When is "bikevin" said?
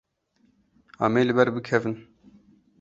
1.55-1.95